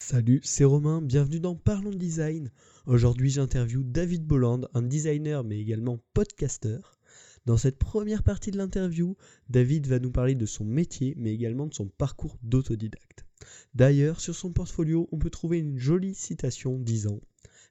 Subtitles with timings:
[0.00, 2.52] Salut, c'est Romain, bienvenue dans Parlons Design.
[2.86, 6.98] Aujourd'hui j'interviewe David Bolland, un designer mais également podcasteur.
[7.46, 9.16] Dans cette première partie de l'interview,
[9.50, 13.26] David va nous parler de son métier mais également de son parcours d'autodidacte.
[13.74, 17.20] D'ailleurs, sur son portfolio, on peut trouver une jolie citation disant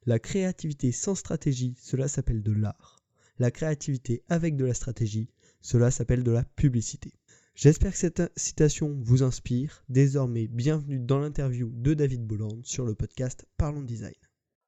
[0.06, 3.00] La créativité sans stratégie, cela s'appelle de l'art.
[3.40, 5.30] La créativité avec de la stratégie,
[5.62, 7.14] cela s'appelle de la publicité.
[7.58, 9.84] J'espère que cette citation vous inspire.
[9.90, 14.14] Désormais, bienvenue dans l'interview de David Bolland sur le podcast Parlons Design.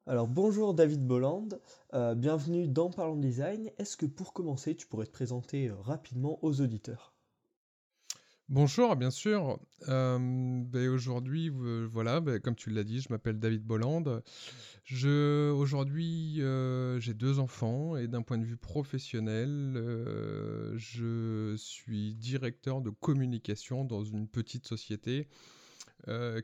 [0.07, 1.49] Alors bonjour David Bolland,
[1.93, 3.69] euh, bienvenue dans Parlons Design.
[3.77, 7.13] Est-ce que pour commencer, tu pourrais te présenter euh, rapidement aux auditeurs?
[8.49, 9.59] Bonjour, bien sûr.
[9.87, 14.23] Ben, aujourd'hui, voilà, ben, comme tu l'as dit, je m'appelle David Bolland.
[14.91, 16.41] Aujourd'hui,
[16.97, 19.73] j'ai deux enfants et d'un point de vue professionnel,
[20.77, 25.27] je suis directeur de communication dans une petite société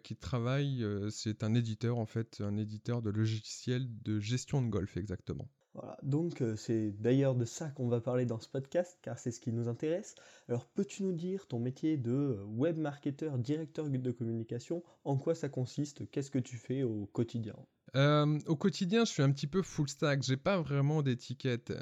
[0.04, 0.86] qui travaille.
[1.10, 5.48] c'est un éditeur en fait, un éditeur de logiciels de gestion de golf exactement.
[5.76, 9.32] Voilà, donc euh, c'est d'ailleurs de ça qu'on va parler dans ce podcast, car c'est
[9.32, 10.16] ce qui nous intéresse.
[10.48, 15.36] Alors peux-tu nous dire ton métier de euh, web marketeur, directeur de communication, en quoi
[15.36, 17.56] ça consiste, qu'est-ce que tu fais au quotidien?
[17.98, 20.24] Euh, au quotidien, je suis un petit peu full stack.
[20.24, 21.74] J'ai pas vraiment d'étiquette.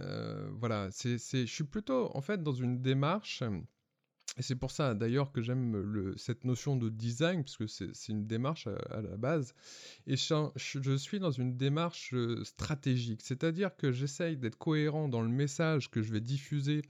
[0.59, 3.43] voilà, c'est, je suis plutôt en fait dans une démarche
[4.37, 8.67] et c'est pour ça d'ailleurs que j'aime cette notion de design, puisque c'est une démarche
[8.67, 9.53] à, la base.
[10.07, 15.29] Et je, suis dans une démarche euh, stratégique, c'est-à-dire que j'essaye d'être cohérent dans le
[15.29, 16.81] message que je vais diffuser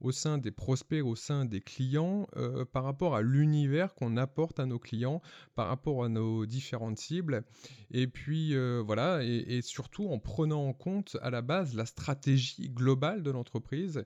[0.00, 4.60] au sein des prospects, au sein des clients, euh, par rapport à l'univers qu'on apporte
[4.60, 5.20] à nos clients,
[5.54, 7.44] par rapport à nos différentes cibles.
[7.90, 12.68] Et puis euh, voilà, et, surtout en prenant en compte à la base la stratégie
[12.68, 14.04] globale de l'entreprise.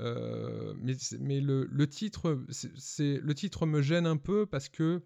[0.00, 5.02] Euh, mais, mais le, le, titre, c'est, le titre me gêne un peu parce que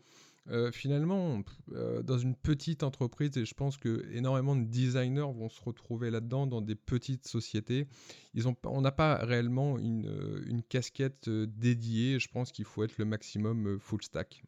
[0.50, 1.42] euh, finalement,
[1.72, 6.10] euh, dans une petite entreprise, et je pense que énormément de designers vont se retrouver
[6.10, 7.88] là-dedans dans des petites sociétés,
[8.34, 12.18] ils ont, on n'a pas réellement une, une casquette dédiée.
[12.18, 14.44] Je pense qu'il faut être le maximum full stack.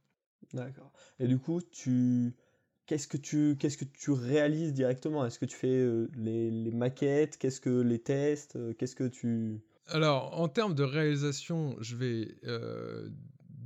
[0.53, 0.93] D'accord.
[1.19, 2.35] Et du coup, tu
[2.85, 5.25] qu'est-ce que tu qu'est-ce que tu réalises directement?
[5.25, 7.39] Est-ce que tu fais les, les, maquettes?
[7.39, 8.59] Qu'est-ce que les tests?
[8.77, 13.09] Qu'est-ce que tu alors, en termes de réalisation, je vais euh,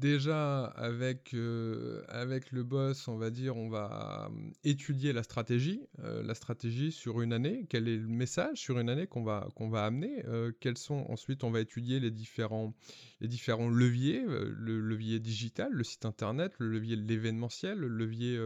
[0.01, 5.83] déjà avec, euh, avec le boss, on va dire, on va hum, étudier la stratégie,
[6.03, 9.49] euh, la stratégie sur une année, quel est le message sur une année qu'on va,
[9.59, 10.25] va amener,
[10.61, 12.75] quels sont, ensuite on va étudier les différents,
[13.21, 18.41] les différents leviers, le levier digital, le site internet, le levier de l'événementiel, le levier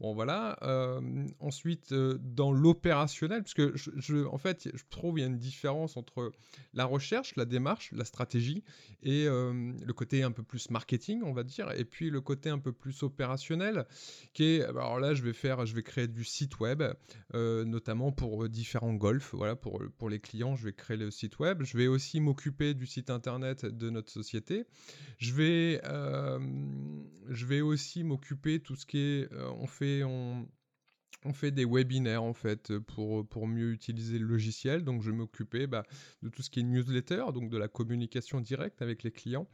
[0.00, 0.58] Bon, voilà.
[1.40, 5.96] ensuite, dans l'opérationnel, parce que je, en fait, je trouve qu'il y a une différence
[5.96, 6.32] entre
[6.72, 8.64] la recherche, la démarche, la stratégie,
[9.02, 12.58] et le côté un peu plus marketing, on va dire, et puis le côté un
[12.58, 13.86] peu plus opérationnel,
[14.32, 16.82] qui est, alors là, je vais faire, je vais créer du site web,
[17.32, 21.62] notamment pour différents golfs, voilà, pour, pour les clients, je vais créer le site web.
[21.62, 24.64] Je vais aussi m'occuper du site internet de notre société.
[25.18, 25.80] Je vais,
[27.28, 29.28] je vais aussi m'occuper tout ce qui est,
[29.58, 30.48] on fait on,
[31.32, 34.84] fait des webinaires en fait pour, pour mieux utiliser le logiciel.
[34.84, 35.84] Donc je m'occupais bah,
[36.22, 39.48] de tout ce qui est newsletter, donc de la communication directe avec les clients.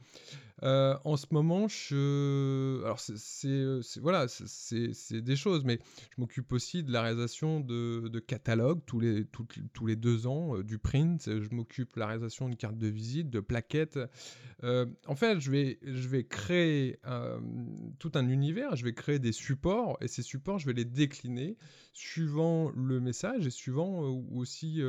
[0.63, 2.83] Euh, en ce moment, je...
[2.83, 5.79] alors c'est voilà, c'est des choses, mais
[6.15, 10.57] je m'occupe aussi de la réalisation de, de catalogues tous les, tous les deux ans,
[10.57, 11.23] euh, du print.
[11.25, 13.99] Je m'occupe de la réalisation d'une carte de visite, de plaquettes.
[14.63, 16.99] Euh, en fait, je vais, je vais créer
[17.97, 21.50] tout un univers, je vais créer des supports, et ces supports, je vais les décliner
[21.93, 24.01] suivant le message et suivant
[24.33, 24.81] aussi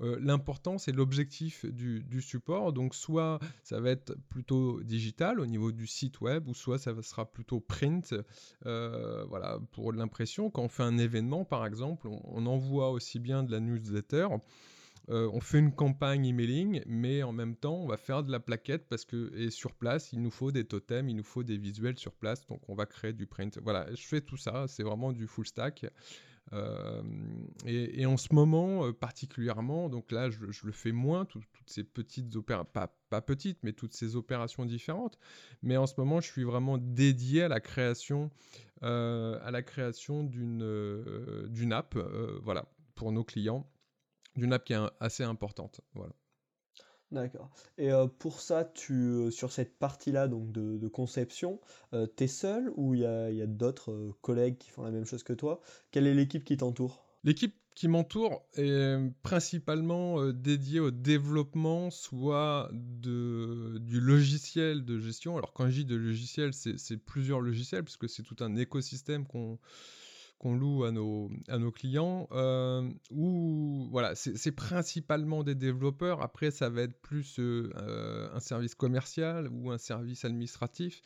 [0.00, 2.72] l'importance et l'objectif du, support.
[2.72, 6.94] Donc soit ça va être plutôt digital au niveau du site web, ou soit ça
[7.02, 8.14] sera plutôt print.
[8.64, 13.50] Voilà, pour l'impression, quand on fait un événement, par exemple, on, envoie aussi bien de
[13.50, 14.28] la newsletter.
[15.10, 18.40] Euh, on fait une campagne emailing, mais en même temps, on va faire de la
[18.40, 21.56] plaquette parce que et sur place, il nous faut des totems, il nous faut des
[21.56, 23.58] visuels sur place, donc on va créer du print.
[23.62, 25.86] Voilà, je fais tout ça, c'est vraiment du full stack.
[26.54, 27.02] Euh,
[27.66, 32.36] et, en ce moment euh, particulièrement, donc là je, le fais moins, toutes ces petites
[32.36, 32.70] opérations,
[33.10, 35.18] pas, petites, mais toutes ces opérations différentes.
[35.62, 38.30] Mais en ce moment, je suis vraiment dédié à la création,
[38.82, 41.98] à la création d'une d'une app,
[42.42, 43.66] voilà, pour nos clients,
[44.36, 46.12] d'une app qui est assez importante, voilà.
[47.10, 47.50] D'accord.
[47.78, 51.58] Et pour ça, tu, sur cette partie-là donc de, conception,
[51.92, 55.32] tu es seul ou il y a, d'autres collègues qui font la même chose que
[55.32, 55.60] toi?
[55.90, 57.02] Quelle est l'équipe qui t'entoure?
[57.24, 65.36] L'équipe qui m'entoure est principalement dédiée au développement soit de, du logiciel de gestion.
[65.36, 69.58] Alors quand je dis de logiciel, c'est plusieurs logiciels puisque c'est tout un écosystème qu'on
[70.38, 76.22] qu'on loue à nos, à nos clients, euh, où voilà, c'est principalement des développeurs.
[76.22, 81.02] Après, ça va être plus euh, un service commercial ou un service administratif.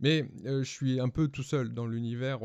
[0.00, 2.40] Mais je suis un peu tout seul dans l'univers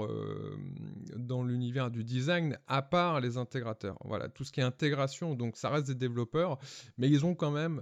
[1.15, 3.97] dans l'univers du design, à part les intégrateurs.
[4.03, 6.59] Voilà, tout ce qui est intégration, donc ça reste des développeurs,
[6.97, 7.81] mais ils ont quand même,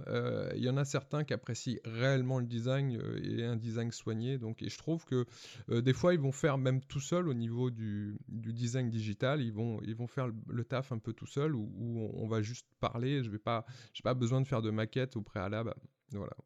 [0.54, 4.38] il y en a certains qui apprécient réellement le design et un design soigné.
[4.38, 5.26] Donc, et je trouve que
[5.68, 8.16] des fois, ils vont faire même tout seul au niveau du
[8.52, 11.70] design digital, ils vont, ils vont faire le, taf un peu tout seul où,
[12.14, 13.22] on va juste parler.
[13.22, 13.64] Je n'ai pas,
[14.02, 15.74] pas besoin de faire de maquette au préalable.
[16.10, 16.36] Voilà.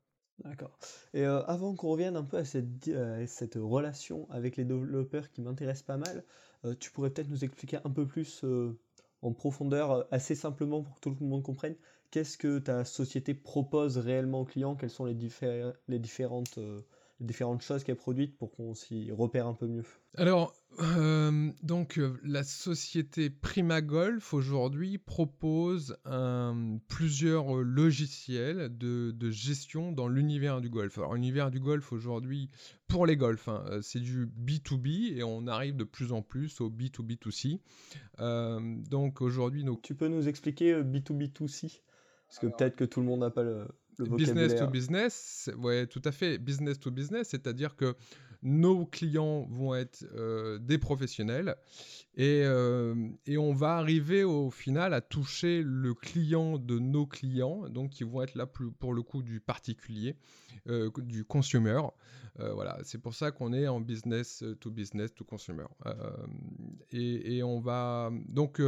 [0.45, 0.79] D'accord.
[1.15, 2.91] Et euh, avant qu'on revienne un peu à cette,
[3.27, 6.25] cette, relation avec les développeurs qui m'intéresse pas mal,
[6.65, 8.79] euh, tu pourrais peut-être nous expliquer un peu plus euh,
[9.23, 11.75] en profondeur, assez simplement pour que tout le monde comprenne,
[12.13, 15.17] qu'est-ce que ta société propose réellement aux clients, quelles sont les,
[15.89, 16.59] les différentes
[17.21, 19.85] différentes choses qu'elle produit pour qu'on s'y repère un peu mieux
[20.17, 25.97] Alors, euh, donc euh, la société Prima Golf aujourd'hui propose
[26.89, 30.97] plusieurs logiciels de, gestion dans l'univers du golf.
[30.99, 32.51] Alors l'univers du golf aujourd'hui,
[32.87, 36.61] pour les golfs, hein, euh, c'est du B2B et on arrive de plus en plus
[36.61, 37.61] au B2B2C.
[38.89, 39.77] donc aujourd'hui, nos...
[39.83, 41.81] Tu peux nous expliquer B2B2C
[42.29, 43.67] Parce que peut-être que tout le monde n'a pas le,
[44.05, 46.39] business to business, ouais, tout à fait.
[46.39, 47.95] Business to business, c'est-à-dire que
[48.43, 51.57] nos clients vont être euh, des professionnels
[52.19, 52.95] et, euh,
[53.27, 58.05] et, on va arriver au final à toucher le client de nos clients, donc qui
[58.05, 60.17] vont être là pour le coup du particulier,
[60.69, 61.81] euh, du consumer.
[62.39, 65.65] voilà, c'est pour ça qu'on est en business to business to consumer.
[66.93, 68.63] Et, on va donc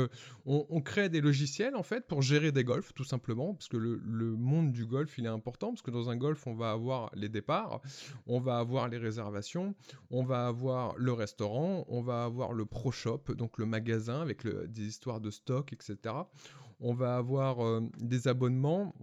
[0.44, 4.36] on, crée des logiciels en fait pour gérer des golfs tout simplement, parce que le
[4.36, 7.28] monde du golf il est important, parce que dans un golf on va avoir les
[7.28, 7.80] départs,
[8.26, 9.74] on va avoir les réservations
[10.10, 14.46] on va avoir le restaurant, on va avoir le pro shop, donc le magasin avec
[14.46, 16.14] des histoires de stock, etc.
[16.78, 18.94] On va avoir euh, des abonnements.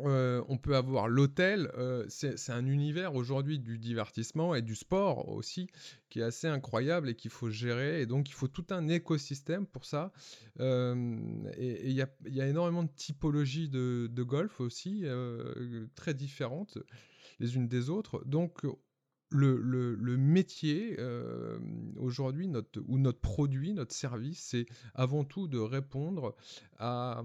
[0.00, 5.28] Euh, on peut avoir l'hôtel, euh, c'est un univers aujourd'hui du divertissement et du sport
[5.28, 5.66] aussi
[6.08, 8.00] qui est assez incroyable et qu'il faut gérer.
[8.00, 10.12] Et donc il faut tout un écosystème pour ça.
[10.60, 15.04] et il y, a, énormément de typologies de, de golf aussi,
[15.94, 16.78] très différentes
[17.40, 18.22] les unes des autres.
[18.24, 18.64] Donc
[19.30, 20.96] le, métier
[21.96, 26.34] aujourd'hui, notre, ou notre produit, notre service, c'est avant tout de répondre
[26.78, 27.24] à,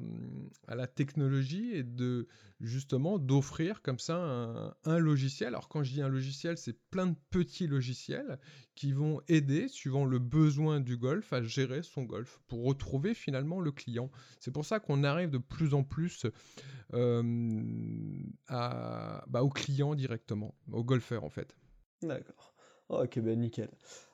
[0.68, 2.28] la technologie et de
[2.60, 5.50] justement d'offrir comme ça un, logiciel.
[5.50, 8.40] Alors quand je dis un logiciel, c'est plein de petits logiciels
[8.76, 13.60] qui vont aider, suivant le besoin du golf, à gérer son golf pour retrouver finalement
[13.60, 14.10] le client.
[14.40, 16.26] C'est pour ça qu'on arrive de plus en plus
[16.94, 17.22] euh,
[18.48, 21.56] bah, au client directement, au golfeur en fait.
[22.04, 22.54] D'accord.
[22.90, 23.70] Ok, ben nickel.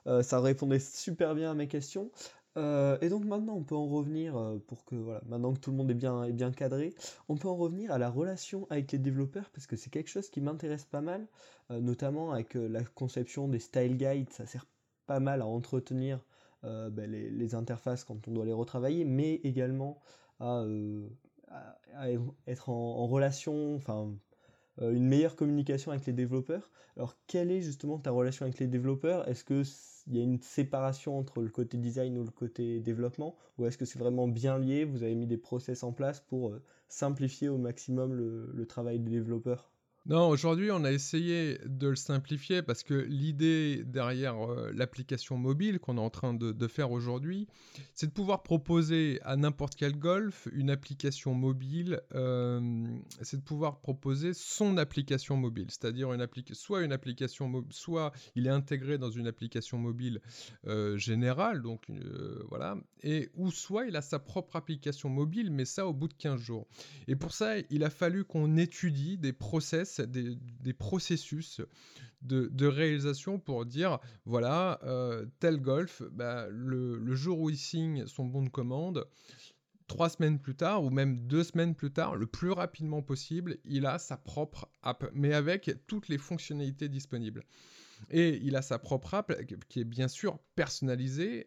[0.08, 2.12] Euh, ça répondait super bien à mes questions.
[2.58, 5.72] Euh, et donc maintenant, on peut en revenir, euh, pour que, voilà, maintenant que tout
[5.72, 6.94] le monde est bien, est bien cadré,
[7.28, 10.30] on peut en revenir à la relation avec les développeurs, parce que c'est quelque chose
[10.30, 11.28] qui m'intéresse pas mal,
[11.70, 14.66] notamment avec la conception des style guides, ça sert
[15.06, 16.26] pas mal à entretenir
[16.64, 20.02] ben, les, interfaces quand on doit les retravailler, mais également
[20.40, 20.66] à,
[22.48, 24.12] être en, relation, enfin
[24.82, 26.70] une meilleure communication avec les développeurs.
[26.98, 29.28] Alors, quelle est justement ta relation avec les développeurs?
[29.28, 33.38] Est-ce qu'il y a une séparation entre le côté design ou le côté développement?
[33.58, 34.84] Ou est-ce que c'est vraiment bien lié?
[34.86, 39.12] Vous avez mis des process en place pour euh, simplifier au maximum le travail des
[39.12, 39.72] développeurs?
[40.10, 45.78] Non, aujourd'hui, on a essayé de le simplifier parce que l'idée derrière euh, l'application mobile
[45.78, 47.48] qu'on est en train de, faire aujourd'hui,
[47.94, 52.88] c'est de pouvoir proposer à n'importe quel golf une application mobile, euh,
[53.22, 58.48] c'est de pouvoir proposer son application mobile, c'est-à-dire une soit une application mobile, soit il
[58.48, 60.22] est intégré dans une application mobile
[60.66, 61.86] euh, générale, donc
[62.48, 66.16] voilà, et ou soit il a sa propre application mobile, mais ça au bout de
[66.16, 66.66] 15 jours.
[67.08, 71.62] Et pour ça, il a fallu qu'on étudie des process des, processus
[72.22, 78.26] de, réalisation pour dire voilà, euh, tel golf, bah, le, jour où il signe son
[78.26, 79.06] bon de commande,
[79.88, 83.86] trois semaines plus tard ou même deux semaines plus tard, le plus rapidement possible, il
[83.86, 87.44] a sa propre app, mais avec toutes les fonctionnalités disponibles.
[88.10, 89.34] Et il a sa propre app
[89.68, 91.46] qui est bien sûr personnalisée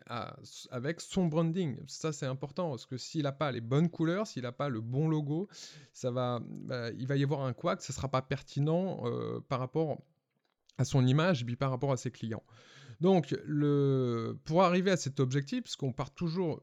[0.71, 1.79] avec son branding.
[1.87, 4.81] Ça, c'est important parce que s'il n'a pas les bonnes couleurs, s'il n'a pas le
[4.81, 5.49] bon logo,
[5.93, 9.41] ça va, bah, il va y avoir un couac, ce ne sera pas pertinent euh,
[9.49, 9.99] par rapport
[10.79, 12.45] à son image et puis par rapport à ses clients.
[13.03, 13.37] Donc,
[14.45, 16.63] pour arriver à cet objectif, parce qu'on part toujours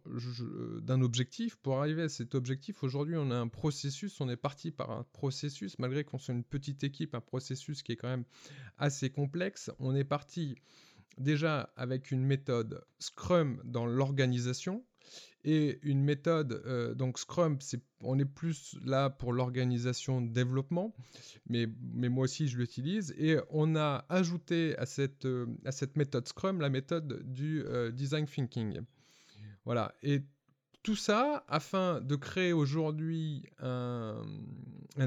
[0.82, 4.72] d'un objectif, pour arriver à cet objectif, aujourd'hui, on a un processus, on est parti
[4.72, 8.24] par un processus, malgré qu'on soit une petite équipe, un processus qui est quand même
[8.78, 9.70] assez complexe.
[9.80, 10.56] On est parti
[11.18, 14.86] déjà avec une méthode Scrum dans l'organisation
[15.44, 17.58] et une méthode, euh, donc Scrum,
[18.02, 20.94] on est plus là pour l'organisation développement,
[21.48, 25.96] mais, mais moi aussi je l'utilise, et on a ajouté à cette, euh, à cette
[25.96, 28.82] méthode Scrum la méthode du euh, Design Thinking.
[29.66, 30.24] Voilà, et
[30.84, 34.22] tout ça afin de créer aujourd'hui un,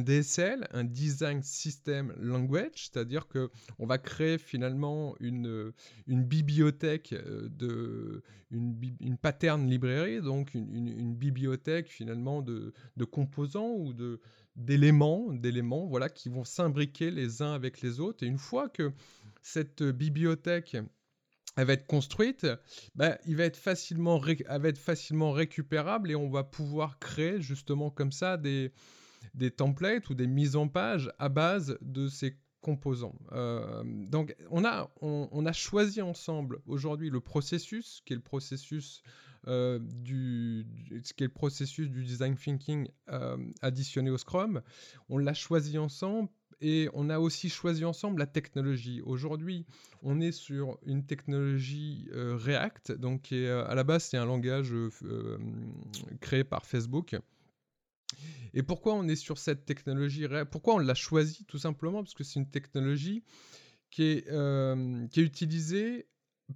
[0.00, 5.72] DSL, un Design System Language, c'est-à-dire que on va créer finalement une,
[6.06, 13.75] une bibliothèque euh, de une, une pattern librairie, donc une, bibliothèque finalement de, de composants
[13.76, 14.20] ou de
[14.56, 18.22] d'éléments, d'éléments, voilà, qui vont s'imbriquer les uns avec les autres.
[18.22, 18.92] Et une fois que
[19.40, 20.76] cette bibliothèque
[21.56, 22.46] elle va être construite,
[22.94, 27.90] bah, il va être facilement va être facilement récupérable et on va pouvoir créer justement
[27.90, 28.72] comme ça des,
[29.34, 33.18] des templates ou des mises en page à base de ces composants.
[33.32, 39.02] Euh, donc on a, on, a choisi ensemble aujourd'hui le processus, qui est le processus
[39.48, 40.64] euh, du,
[41.16, 44.62] qui est le processus du design thinking euh, additionné au Scrum.
[45.08, 49.02] On l'a choisi ensemble et on a aussi choisi ensemble la technologie.
[49.04, 49.66] Aujourd'hui,
[50.02, 54.72] on est sur une technologie React, donc qui est, à la base c'est un langage
[56.20, 57.16] créé par Facebook.
[58.54, 62.25] Et pourquoi on est sur cette technologie Pourquoi on l'a choisi Tout simplement parce que
[62.25, 63.25] c'est une technologie
[63.90, 66.07] qui est, est utilisée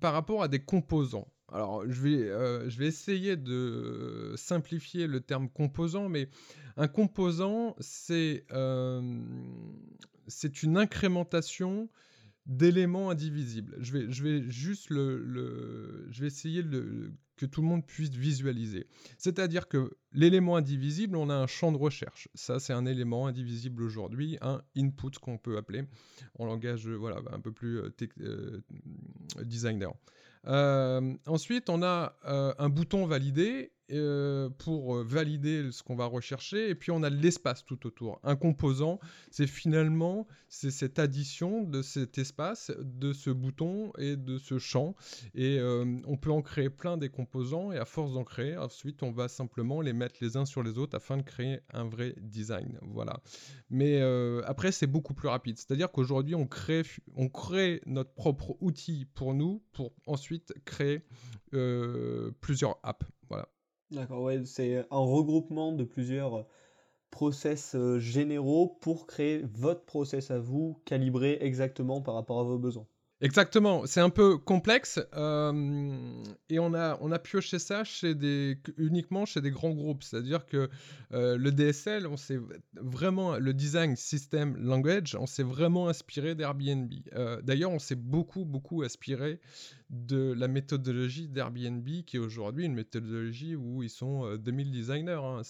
[0.01, 1.33] par rapport à des composants.
[1.53, 6.29] Alors, je vais, je vais essayer de simplifier le terme composant, mais
[6.77, 8.47] un composant, c'est
[10.29, 11.89] c'est une incrémentation
[12.47, 13.76] d'éléments indivisibles.
[13.81, 16.62] Je vais, je vais juste le, je vais essayer
[17.37, 18.87] que tout le monde puisse visualiser.
[19.19, 22.29] C'est-à-dire que l'élément indivisible, on a un champ de recherche.
[22.35, 25.85] Ça, c'est un élément indivisible aujourd'hui, un input qu'on peut appeler
[26.38, 28.62] en langage voilà, un peu plus euh, euh,
[29.43, 29.93] designer.
[30.47, 36.71] Euh, ensuite, on a un bouton validé euh, pour euh, valider ce qu'on va rechercher.
[36.71, 38.19] Et puis on a l'espace tout autour.
[38.25, 38.99] Un composant,
[39.31, 44.97] c'est finalement c'est cette addition de cet espace, de ce bouton et de ce champ.
[45.37, 47.71] Et euh, on peut en créer plein des composants.
[47.71, 50.78] Et à force d'en créer, ensuite on va simplement les mettre les uns sur les
[50.78, 52.81] autres afin de créer un vrai design.
[52.83, 53.21] Voilà.
[53.71, 54.00] Mais
[54.47, 55.59] après c'est beaucoup plus rapide.
[55.59, 56.83] C'est-à-dire qu'aujourd'hui on crée,
[57.14, 61.02] on crée notre propre outil pour nous pour ensuite créer
[62.40, 63.07] plusieurs apps.
[63.28, 63.49] Voilà.
[63.90, 66.47] D'accord, ouais, c'est un regroupement de plusieurs
[67.11, 72.87] process généraux pour créer votre process à vous, calibré exactement par rapport à vos besoins.
[73.23, 79.25] Exactement, c'est un peu complexe et on a, on a pioché ça chez des, uniquement
[79.25, 80.02] chez des grands groupes.
[80.02, 80.69] C'est-à-dire que
[81.12, 82.38] le DSL, on s'est
[82.75, 86.93] vraiment, le Design System Language, on s'est vraiment inspiré d'Airbnb.
[87.43, 89.40] D'ailleurs, on s'est beaucoup, beaucoup inspiré
[89.90, 95.21] de la méthodologie d'Airbnb, qui est aujourd'hui une méthodologie où ils sont 2000 euh, designers.
[95.23, 95.43] Hein.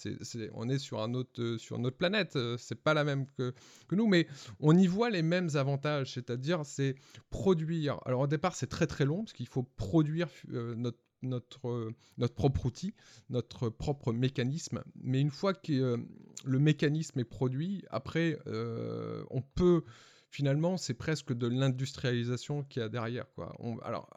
[0.53, 3.53] on est sur, un autre, euh, sur notre planète, euh, c'est pas la même que,
[3.87, 4.27] que, nous, mais
[4.59, 6.95] on y voit les mêmes avantages, c'est-à-dire c'est
[7.31, 7.99] produire.
[8.05, 12.67] Alors au départ, c'est très très long, parce qu'il faut produire notre notre, notre propre
[12.67, 12.93] outil,
[13.31, 14.83] notre propre mécanisme.
[15.01, 15.97] Mais une fois que
[16.45, 19.83] le mécanisme est produit, après, on peut
[20.29, 23.25] finalement, c'est presque de l'industrialisation qu'il y a derrière.
[23.33, 23.55] Quoi.
[23.81, 24.07] Alors,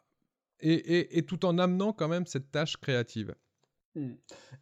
[0.62, 3.34] et, tout en amenant quand même cette tâche créative.
[3.94, 4.12] Hmm.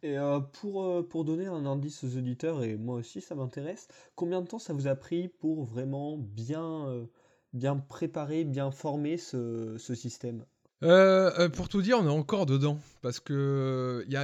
[0.01, 3.87] Et euh, pour, euh, pour donner un indice aux auditeurs, et moi aussi ça m'intéresse,
[4.15, 7.05] combien de temps ça vous a pris pour vraiment bien, euh,
[7.53, 10.45] bien préparer, bien former ce système?
[10.81, 14.15] Euh, euh, pour tout dire, on est encore dedans parce que il y,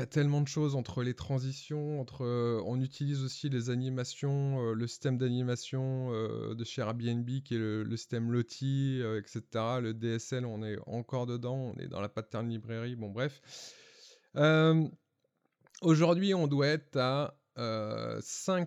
[0.00, 4.86] a tellement de choses entre les transitions, entre euh, on utilise aussi les animations, le
[4.86, 9.42] système d'animation de chez Airbnb qui est le, système Lottie, etc.
[9.80, 12.94] Le DSL, on est encore dedans, on est dans la pattern librairie.
[12.94, 13.40] Bon, bref.
[15.82, 18.20] Aujourd'hui, on doit être à 5 euh,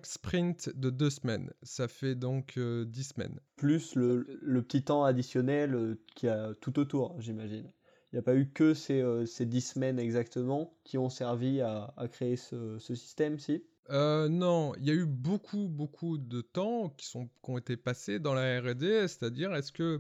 [0.04, 1.52] sprints de 2 semaines.
[1.64, 3.40] Ça fait donc 10 euh, semaines.
[3.58, 4.26] Plus le,
[4.62, 7.70] petit temps additionnel euh, qui a tout autour, j'imagine.
[8.12, 11.94] Il n'y a pas eu que ces, ces 10 semaines exactement qui ont servi à,
[12.10, 13.66] créer ce, système, si?
[13.90, 18.20] Non, il y a eu beaucoup, beaucoup de temps qui, sont, qui ont été passés
[18.20, 20.00] dans la RD, c'est-à-dire est-ce que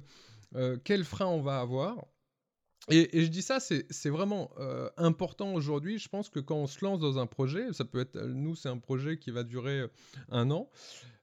[0.86, 2.08] quel frein on va avoir?
[2.90, 6.00] Et, je dis ça, c'est vraiment euh, important aujourd'hui.
[6.00, 8.70] Je pense que quand on se lance dans un projet, ça peut être, nous, c'est
[8.70, 9.88] un projet qui va durer euh,
[10.30, 10.70] un an.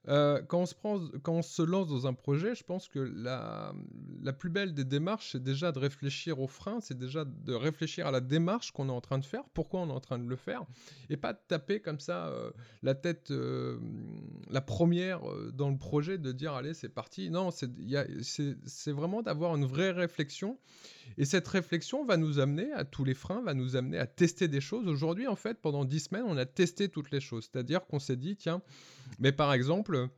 [0.07, 0.65] euh, quand,
[1.27, 3.73] on se lance dans un projet, je pense que la,
[4.37, 8.11] plus belle des démarches, c'est déjà de réfléchir aux freins, c'est déjà de réfléchir à
[8.11, 10.35] la démarche qu'on est en train de faire, pourquoi on est en train de le
[10.35, 10.63] faire,
[11.09, 12.31] et pas de taper comme ça
[12.83, 13.33] la tête,
[14.51, 15.21] la première
[15.53, 17.31] dans le projet, de dire allez, c'est parti.
[17.31, 20.59] Non, c'est vraiment d'avoir une vraie réflexion.
[21.17, 24.47] Et cette réflexion va nous amener à tous les freins, va nous amener à tester
[24.47, 24.87] des choses.
[24.87, 27.49] Aujourd'hui, en fait, pendant dix semaines, on a testé toutes les choses.
[27.51, 28.61] C'est-à-dire qu'on s'est dit, tiens,
[29.19, 30.09] mais par exemple,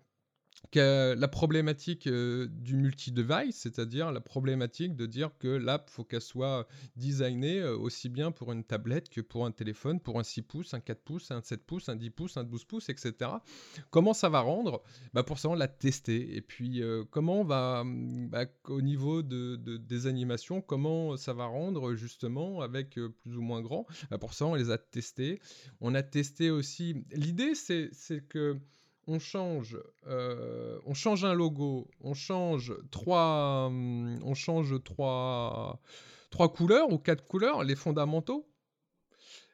[0.76, 7.64] la problématique du multi-device, c'est-à-dire la problématique de dire que l'app, faut qu'elle soit designée
[7.64, 11.02] aussi bien pour une tablette que pour un téléphone, pour un 6 pouces, un 4
[11.02, 13.32] pouces, un 7 pouces, un 10 pouces, un 12 pouces, etc.
[13.90, 14.84] Comment ça va rendre?
[15.14, 16.36] Bah Pour ça, on l'a testé.
[16.36, 16.82] Et puis,
[17.12, 23.38] comment va, bah, au niveau de, des animations, comment ça va rendre justement avec plus
[23.38, 23.86] ou moins grand?
[24.10, 25.40] Bah, Pour ça, on les a testés.
[25.82, 27.06] On a testé aussi.
[27.12, 27.92] L'idée, c'est
[28.28, 28.58] que
[29.08, 35.80] on change, euh, on change un logo, on change trois, hum, on change trois,
[36.30, 38.48] trois couleurs ou quatre couleurs, les fondamentaux.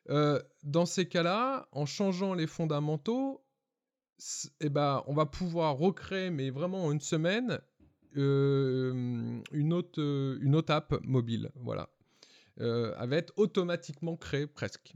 [0.09, 3.45] Euh, dans ces cas-là, en changeant les fondamentaux,
[4.59, 7.59] eh ben, on va pouvoir recréer, mais vraiment en une semaine,
[8.17, 10.01] euh, une, autre,
[10.41, 11.51] une autre app mobile.
[11.55, 11.89] Voilà.
[12.57, 14.93] elle va être automatiquement créée presque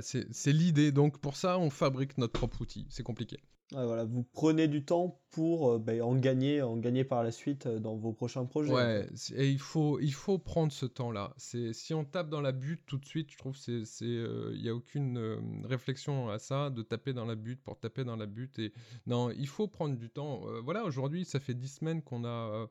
[0.00, 0.92] c'est l'idée.
[0.92, 2.86] Donc pour ça, on fabrique notre propre outil.
[2.90, 3.38] C'est compliqué.
[3.70, 7.66] voilà, vous prenez du temps pour euh, ben, en gagner, en gagner par la suite
[7.66, 8.72] euh, dans vos prochains projets.
[8.72, 11.34] Ouais, et il faut, il faut prendre ce temps-là.
[11.36, 14.62] C'est si on tape dans la butte tout de suite, je trouve c'est, euh, il
[14.62, 18.26] n'y a aucune réflexion à ça de taper dans la butte pour taper dans la
[18.26, 18.58] butte.
[18.58, 18.72] Et
[19.06, 20.42] non, il faut prendre du temps.
[20.64, 22.68] voilà, aujourd'hui, ça fait dix semaines qu'on a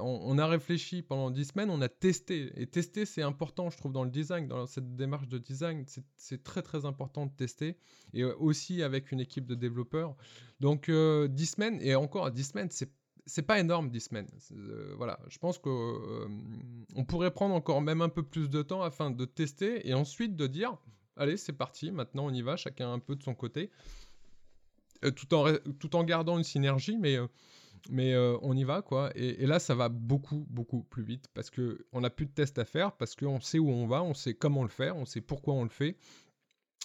[0.00, 2.52] on, a réfléchi pendant dix semaines, on a testé.
[2.56, 5.84] Et tester, c'est important, je trouve, dans le design, dans cette démarche de design.
[6.16, 7.76] C'est très, très important de tester.
[8.12, 10.16] Et euh, aussi avec une équipe de développeurs.
[10.60, 12.90] Donc, euh, dix semaines, et encore, dix semaines, c'est
[13.26, 14.28] c'est pas énorme 10 semaines.
[14.52, 15.98] Euh, voilà, je pense qu'on
[16.94, 20.36] on pourrait prendre encore même un peu plus de temps afin de tester et ensuite
[20.36, 20.76] de dire
[21.16, 23.70] allez, c'est parti, maintenant on y va, chacun un peu de son côté,
[25.16, 27.16] tout, en, tout en gardant une synergie, mais
[27.90, 29.10] mais euh, on y va, quoi.
[29.14, 32.64] Et, là, ça va beaucoup, beaucoup plus vite parce qu'on n'a plus de tests à
[32.64, 35.54] faire, parce qu'on sait où on va, on sait comment le faire, on sait pourquoi
[35.54, 35.96] on le fait.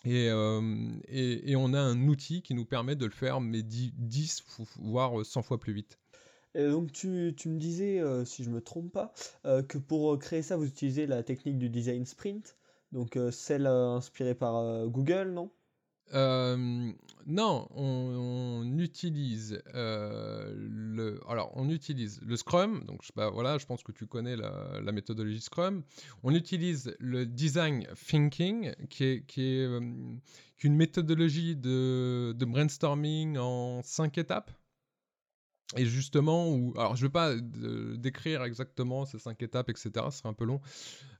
[0.05, 0.61] Et, euh,
[1.09, 4.45] et, on a un outil qui nous permet de le faire, mais 10,
[4.77, 5.99] voire 100 fois plus vite.
[6.55, 10.41] Et donc tu, tu, me disais, euh, si je me trompe pas, que pour créer
[10.41, 12.55] ça, vous utilisez la technique du design sprint,
[12.91, 15.51] donc celle inspirée par Google, non?
[16.13, 21.19] Non, on, utilise le.
[21.27, 22.83] Alors, on utilise le Scrum.
[22.85, 25.83] Donc, je, voilà, je pense que tu connais la, méthodologie Scrum.
[26.23, 29.67] On utilise le design thinking, qui est, qui est,
[30.61, 34.51] une méthodologie de, de brainstorming en cinq étapes.
[35.77, 37.35] Et justement, où, alors je ne vais pas
[37.95, 40.61] décrire exactement ces cinq étapes, etc., ce serait un peu long,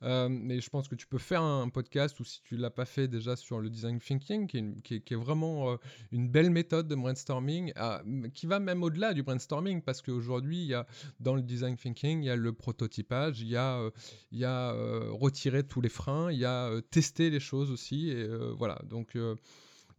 [0.01, 2.71] euh, mais je pense que tu peux faire un, podcast, ou si tu ne l'as
[2.71, 5.77] pas fait déjà sur le design thinking, qui est, vraiment euh,
[6.11, 7.73] une belle méthode de brainstorming,
[8.33, 10.71] qui va même au-delà du brainstorming, parce qu'aujourd'hui,
[11.19, 13.91] dans le design thinking, il y a le prototypage, il y a, euh,
[14.31, 14.71] y a
[15.11, 19.15] retirer tous les freins, il y a tester les choses aussi, et voilà, donc...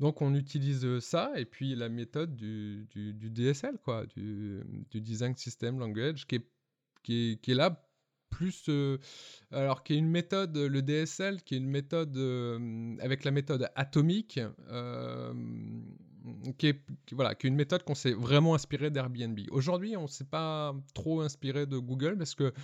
[0.01, 6.27] Donc on utilise ça et puis la méthode du, DSL, quoi, du, Design System Language,
[6.27, 6.37] qui
[7.09, 7.87] est, là
[8.31, 8.71] plus...
[9.53, 12.17] alors qui est une méthode, le DSL, qui est une méthode
[13.01, 14.41] avec la méthode atomique,
[16.57, 16.81] qui, est,
[17.13, 19.39] voilà, qui est une méthode qu'on s'est vraiment inspiré d'Airbnb.
[19.51, 22.55] Aujourd'hui, on ne s'est pas trop inspiré de Google parce que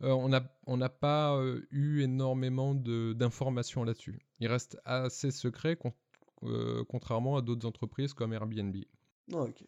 [0.00, 1.38] on n'a pas
[1.70, 4.20] eu énormément d'informations là-dessus.
[4.40, 5.90] Il reste assez secret euh,
[6.88, 8.76] contrairement à d'autres entreprises comme Airbnb.
[9.32, 9.64] Ah, ok.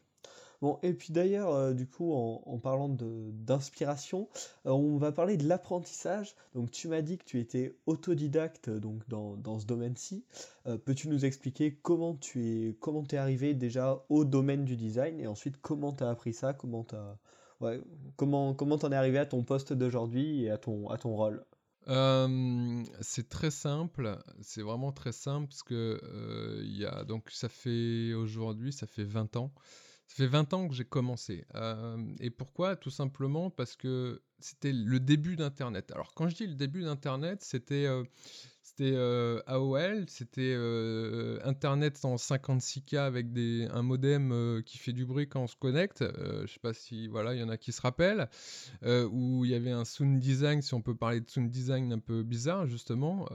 [0.61, 4.29] Bon, et puis d'ailleurs, euh, du coup, en, parlant d'inspiration,
[4.67, 6.35] euh, on va parler de l'apprentissage.
[6.55, 10.25] Donc, tu m'as dit que tu étais autodidacte donc, dans, dans ce domaine-ci.
[10.85, 15.27] Peux-tu nous expliquer comment tu es, comment es arrivé déjà au domaine du design et
[15.27, 16.95] ensuite comment tu as appris ça Comment tu
[17.61, 17.81] ouais,
[18.17, 21.45] comment comment en es arrivé à ton poste d'aujourd'hui et à ton, à ton rôle?
[21.87, 26.01] C'est très simple, c'est vraiment très simple parce que,
[26.63, 29.53] il y a donc ça fait aujourd'hui, ça fait 20 ans.
[30.07, 31.47] Ça fait 20 ans que j'ai commencé,
[32.19, 32.75] et pourquoi?
[32.75, 35.93] Tout simplement parce que c'était le début d'internet.
[35.93, 37.87] Alors quand je dis le début d'internet, c'était,
[38.71, 44.93] C'était euh, AOL, c'était euh, Internet en 56K avec des, un modem euh, qui fait
[44.93, 46.05] du bruit quand on se connecte.
[46.05, 48.29] je sais pas si voilà, il y en a qui se rappellent.
[48.85, 51.99] où il y avait un sound design, si on peut parler de sound design un
[51.99, 53.27] peu bizarre justement.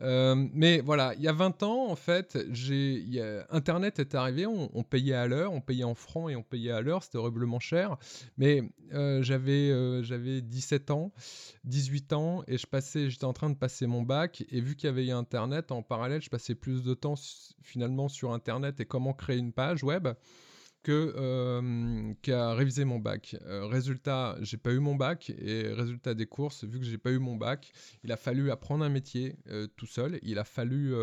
[0.00, 2.38] Mais voilà, il y a 20 ans en fait,
[3.50, 6.80] Internet est arrivé, on, payait à l'heure, on payait en francs et on payait à
[6.80, 7.96] l'heure, c'était horriblement cher.
[8.36, 8.62] Mais
[9.20, 11.12] j'avais, j'avais 17 ans,
[11.64, 14.88] 18 ans et je passais, j'étais en train de passer mon bac et vu qu'il
[14.88, 17.14] y avait Internet en parallèle, je passais plus de temps
[17.62, 20.08] finalement sur Internet et comment créer une page web
[20.82, 23.36] que euh, qu'à réviser mon bac.
[23.46, 27.10] Euh, résultat, j'ai pas eu mon bac et résultat des courses, vu que j'ai pas
[27.10, 27.72] eu mon bac,
[28.04, 30.18] il a fallu apprendre un métier euh, tout seul.
[30.22, 30.94] Il a fallu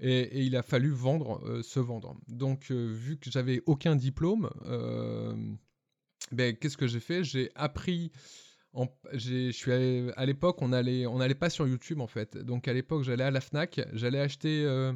[0.00, 2.16] et, il a fallu vendre, se vendre.
[2.28, 4.50] Donc, vu que j'avais aucun diplôme,
[6.30, 7.24] ben, qu'est-ce que j'ai fait?
[7.24, 8.12] J'ai appris
[9.12, 9.72] je suis
[10.16, 12.38] à l'époque, on n'allait on allait pas sur YouTube en fait.
[12.38, 14.92] Donc à l'époque, j'allais à la Fnac, j'allais acheter euh,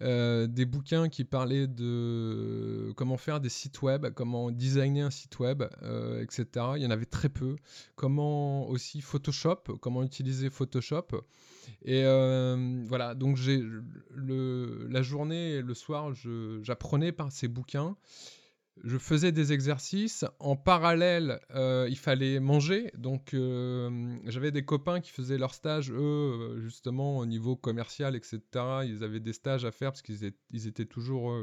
[0.00, 5.38] euh, des bouquins qui parlaient de comment faire des sites web, comment designer un site
[5.38, 6.46] web, euh, etc.
[6.76, 7.56] Il y en avait très peu.
[7.96, 11.06] Comment aussi Photoshop, comment utiliser Photoshop.
[11.84, 12.02] Et
[12.86, 13.62] voilà, donc j'ai
[14.16, 16.12] la journée et le soir,
[16.62, 17.96] j'apprenais par ces bouquins
[18.82, 20.24] je faisais des exercices.
[20.38, 22.90] En parallèle, euh, il fallait manger.
[22.96, 28.16] Donc, euh, j'avais des copains qui faisaient leur stage, eux, euh, justement, au niveau commercial,
[28.16, 28.40] etc.
[28.84, 31.34] Ils avaient des stages à faire parce qu'ils étaient, étaient, toujours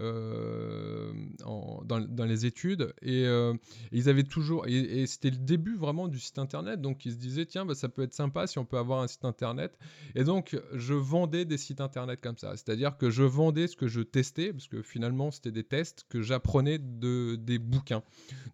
[0.00, 1.12] euh,
[1.44, 2.94] dans, les études.
[3.02, 3.52] Et, euh,
[3.92, 4.66] ils avaient toujours.
[4.66, 6.80] Et, c'était le début vraiment du site internet.
[6.80, 9.08] Donc ils se disaient, tiens, bah, ça peut être sympa si on peut avoir un
[9.08, 9.78] site internet.
[10.14, 12.52] Et donc je vendais des sites internet comme ça.
[12.52, 16.22] C'est-à-dire que je vendais ce que je testais, parce que finalement c'était des tests que
[16.22, 18.02] j'apprenais de, des bouquins.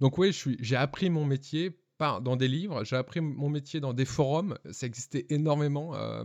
[0.01, 3.95] Donc oui, j'ai appris mon métier par, dans des livres, j'ai appris mon métier dans
[3.95, 4.59] des forums.
[4.73, 5.95] Ça existait énormément.
[5.95, 6.25] Euh,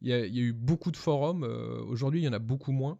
[0.00, 1.42] il y, a eu beaucoup de forums.
[1.88, 2.98] Aujourd'hui, il y en a beaucoup moins.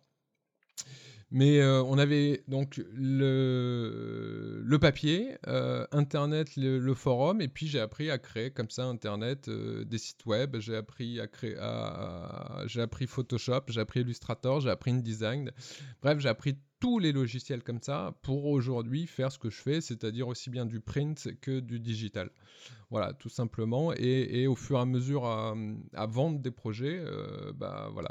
[1.32, 8.10] Mais euh, on avait donc le, papier, euh, Internet, le, forum, et puis j'ai appris
[8.10, 10.56] à créer comme ça Internet, euh, des sites web.
[10.58, 11.54] J'ai appris à créer,
[12.66, 15.52] j'ai appris Photoshop, j'ai appris Illustrator, j'ai appris InDesign.
[16.02, 19.80] Bref, j'ai appris tous les logiciels comme ça pour aujourd'hui faire ce que je fais,
[19.80, 22.30] c'est-à-dire aussi bien du print que du digital.
[22.90, 23.92] Voilà, tout simplement.
[23.92, 25.54] Et, au fur et à mesure à,
[25.94, 27.04] à vendre des projets,
[27.54, 28.10] bah voilà,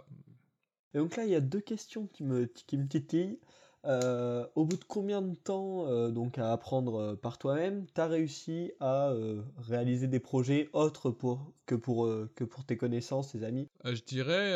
[0.93, 3.39] et donc là, il y a deux questions qui me, qui me titillent.
[3.85, 8.01] Euh, au bout de combien de temps euh, donc à apprendre euh, par toi-même, tu
[8.01, 9.13] as réussi à
[9.57, 13.67] réaliser des projets autres pour, que, pour, que pour tes connaissances, tes amis?
[13.85, 14.53] Je dirais,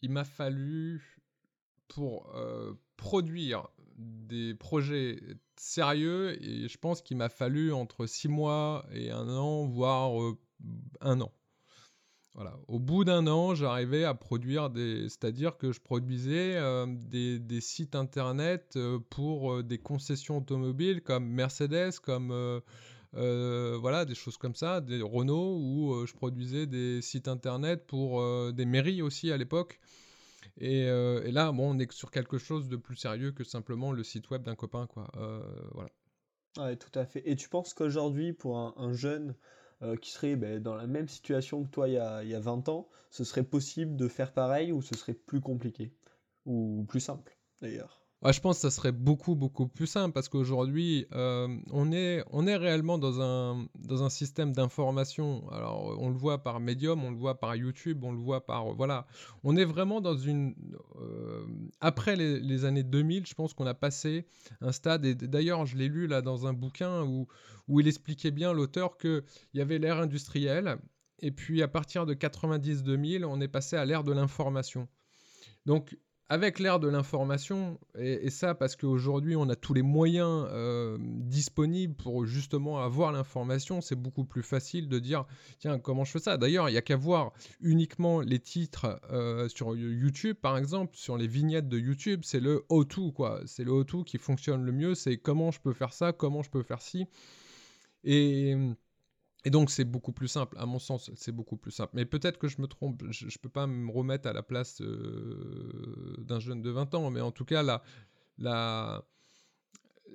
[0.00, 1.20] il m'a fallu
[1.88, 2.34] pour
[2.96, 5.20] produire des projets
[5.56, 10.12] sérieux, et je pense qu'il m'a fallu entre six mois et un an, voire
[11.00, 11.32] un an.
[12.34, 12.58] Voilà.
[12.66, 17.60] Au bout d'un an, j'arrivais à produire des, c'est-à-dire que je produisais euh, des, des,
[17.60, 22.62] sites internet euh, pour euh, des concessions automobiles comme Mercedes, comme
[23.12, 28.64] voilà des choses comme ça, des Renault, où je produisais des sites internet pour des
[28.64, 29.78] mairies aussi à l'époque.
[30.56, 34.02] Et, et, là, bon, on est sur quelque chose de plus sérieux que simplement le
[34.02, 35.10] site web d'un copain, quoi.
[35.72, 35.90] voilà.
[36.56, 37.22] Ouais, tout à fait.
[37.28, 39.34] Et tu penses qu'aujourd'hui, pour un, un jeune
[39.82, 42.34] euh, qui serait ben, dans la même situation que toi il y, a, il y
[42.34, 45.94] a 20 ans, ce serait possible de faire pareil ou ce serait plus compliqué?
[46.46, 48.01] Ou plus simple d'ailleurs?
[48.30, 52.46] Je pense que ça serait beaucoup, beaucoup plus simple parce qu'aujourd'hui, euh, on, est, on
[52.46, 55.48] est réellement dans un, dans un système d'information.
[55.50, 58.74] Alors, on le voit par Medium, on le voit par YouTube, on le voit par.
[58.74, 59.08] Voilà.
[59.42, 60.54] On est vraiment dans une.
[61.00, 61.44] Euh,
[61.80, 64.28] après les, années 2000, je pense qu'on a passé
[64.60, 65.04] un stade.
[65.04, 67.26] Et d'ailleurs, je l'ai lu là dans un bouquin où,
[67.66, 70.78] où il expliquait bien, l'auteur, qu'il y avait l'ère industrielle.
[71.18, 74.86] Et puis, à partir de 90-2000, on est passé à l'ère de l'information.
[75.66, 75.96] Donc,
[76.32, 81.92] avec l'ère de l'information, et, ça parce qu'aujourd'hui on a tous les moyens euh, disponibles
[81.92, 85.26] pour justement avoir l'information, c'est beaucoup plus facile de dire
[85.58, 86.38] tiens comment je fais ça?
[86.38, 91.18] D'ailleurs il n'y a qu'à voir uniquement les titres euh, sur YouTube par exemple, sur
[91.18, 94.94] les vignettes de YouTube, c'est le how-to quoi, c'est le how-to qui fonctionne le mieux,
[94.94, 97.04] c'est comment je peux faire ça, comment je peux faire ci.
[98.04, 98.56] Et
[99.44, 101.92] et donc c'est beaucoup plus simple, à mon sens, c'est beaucoup plus simple.
[101.94, 104.80] Mais peut-être que je me trompe, je ne peux pas me remettre à la place
[104.80, 107.82] euh, d'un jeune de 20 ans, mais en tout cas, la,
[108.38, 109.04] la,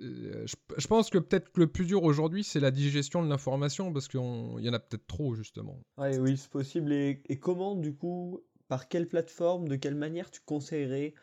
[0.01, 0.45] euh,
[0.77, 4.07] je, pense que peut-être que le plus dur aujourd'hui, c'est la digestion de l'information, parce
[4.07, 5.79] qu'il y en a peut-être trop, justement.
[5.97, 6.93] oui, c'est possible.
[6.93, 11.13] Et, comment, du coup, par quelle plateforme, de quelle manière tu conseillerais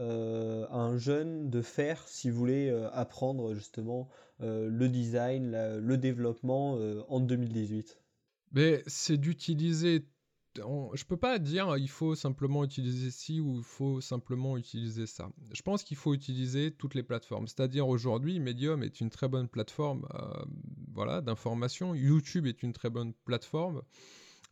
[0.00, 4.08] euh, à un jeune de faire s'il voulait apprendre justement
[4.42, 7.98] euh, le design, le développement euh, en 2018
[8.52, 10.06] Mais c'est d'utiliser
[10.54, 15.30] je peux pas dire il faut simplement utiliser ci ou il faut simplement utiliser ça.
[15.50, 17.46] Je pense qu'il faut utiliser toutes les plateformes.
[17.46, 20.44] C'est-à-dire aujourd'hui, Medium est une très bonne plateforme euh,
[20.92, 21.94] voilà, d'information.
[21.94, 23.80] YouTube est une très bonne plateforme.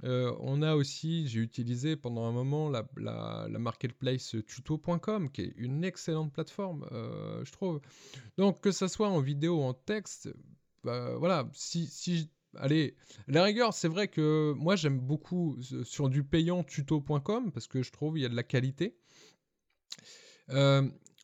[0.03, 5.85] On a aussi, j'ai utilisé pendant un moment la, la, marketplace tuto.com, qui est une
[5.85, 7.81] excellente plateforme, je trouve.
[8.39, 10.31] Donc que ce soit en vidéo en texte,
[10.85, 12.97] bah, voilà, si, si allez,
[13.29, 17.93] la rigueur, c'est vrai que moi j'aime beaucoup sur du payant tuto.com parce que je
[17.93, 18.97] trouve il y a de la qualité.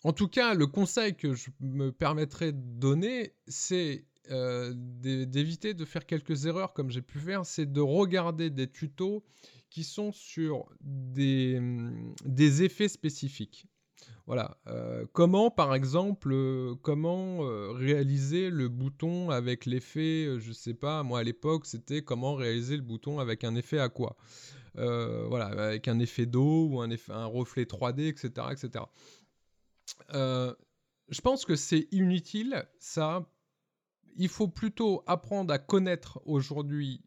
[0.06, 5.84] En tout cas, le conseil que je me permettrais de donner, c'est euh, d'éviter de
[5.84, 9.24] faire quelques erreurs comme j'ai pu faire, c'est de regarder des tutos
[9.70, 11.60] qui sont sur des,
[12.24, 13.66] des effets spécifiques.
[14.26, 14.58] Voilà.
[14.66, 17.38] Euh, comment, par exemple, euh, comment
[17.74, 22.82] réaliser le bouton avec l'effet, je sais pas, moi à l'époque, c'était comment réaliser le
[22.82, 24.16] bouton avec un effet à quoi?
[24.74, 28.48] Voilà, avec un effet d'eau ou un, effet, un reflet 3D, etc.
[28.50, 28.84] etc.
[30.10, 33.24] je pense que c'est inutile, ça.
[34.16, 37.02] Il faut plutôt apprendre à connaître aujourd'hui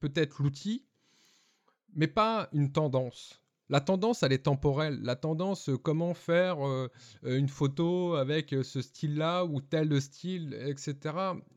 [0.00, 0.84] peut-être l'outil,
[1.94, 3.44] mais pas une tendance.
[3.70, 5.00] La tendance, elle est temporelle.
[5.02, 6.90] La tendance, euh, comment faire euh,
[7.24, 11.14] euh, une photo avec ce style-là ou tel style, etc.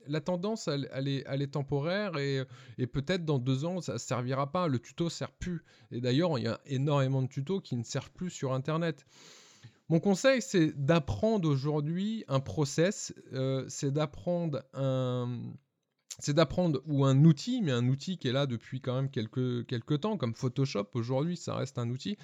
[0.08, 2.46] La tendance, elle, est, temporaire et,
[2.88, 4.68] peut-être dans deux ans, ça ne servira pas.
[4.70, 5.66] Le tuto ne sert plus.
[5.92, 9.06] Et d'ailleurs, il y a énormément de tutos qui ne servent plus sur Internet.
[9.90, 13.14] Mon conseil, c'est d'apprendre aujourd'hui un process,
[13.70, 15.40] c'est d'apprendre un
[16.86, 20.34] ou un outil, mais un outil qui est là depuis quand même quelques, temps, comme
[20.34, 22.18] Photoshop aujourd'hui, ça reste un outil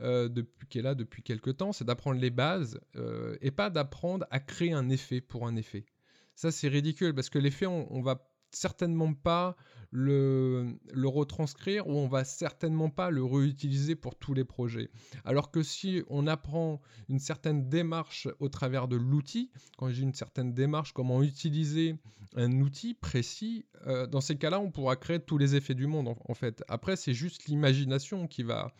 [0.00, 0.28] euh,
[0.68, 4.40] qui est là depuis quelques temps, c'est d'apprendre les bases euh, et pas d'apprendre à
[4.40, 5.86] créer un effet pour un effet.
[6.34, 9.56] Ça, c'est ridicule parce que l'effet, on va certainement pas
[9.90, 14.90] le, retranscrire ou on va certainement pas le réutiliser pour tous les projets.
[15.24, 20.14] Alors que si on apprend une certaine démarche au travers de l'outil, quand j'ai une
[20.14, 21.96] certaine démarche, comment utiliser
[22.34, 26.14] un outil précis, euh, dans ces cas-là, on pourra créer tous les effets du monde
[26.28, 26.62] en, fait.
[26.68, 28.74] Après, c'est juste l'imagination qui va,